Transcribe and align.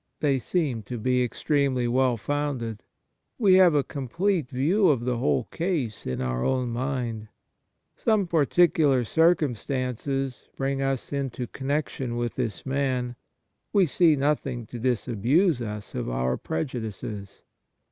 They 0.19 0.39
seem 0.39 0.81
to 0.89 0.97
be 0.97 1.23
extremely 1.23 1.87
well 1.87 2.17
founded. 2.17 2.81
We 3.37 3.53
have 3.57 3.75
a 3.75 3.83
complete 3.83 4.49
view 4.49 4.87
of 4.87 5.05
the 5.05 5.17
whole 5.17 5.43
case 5.51 6.07
in 6.07 6.23
our 6.23 6.43
own 6.43 6.69
mind. 6.69 7.27
Some 7.97 8.25
par 8.25 8.47
ticular 8.47 9.05
circumstances 9.05 10.49
bring 10.55 10.81
us 10.81 11.13
into 11.13 11.45
connec 11.45 11.87
tion 11.89 12.15
with 12.15 12.33
this 12.33 12.65
man. 12.65 13.15
We 13.73 13.85
see 13.85 14.15
nothing 14.15 14.65
to 14.73 14.79
disabuse 14.79 15.61
us 15.61 15.93
of 15.93 16.09
our 16.09 16.35
prejudices. 16.35 17.43